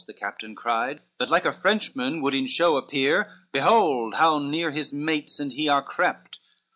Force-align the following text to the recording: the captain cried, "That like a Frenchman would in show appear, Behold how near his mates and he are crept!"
the 0.07 0.13
captain 0.13 0.55
cried, 0.55 0.99
"That 1.19 1.29
like 1.29 1.45
a 1.45 1.51
Frenchman 1.53 2.21
would 2.23 2.33
in 2.33 2.47
show 2.47 2.75
appear, 2.75 3.31
Behold 3.51 4.15
how 4.15 4.39
near 4.39 4.71
his 4.71 4.91
mates 4.91 5.39
and 5.39 5.53
he 5.53 5.67
are 5.69 5.83
crept!" 5.83 6.39